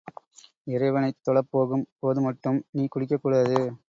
[0.67, 3.59] இறைவனைத் தொழப் போகும் போது மட்டும் நீ குடிக்கக் கூடாது.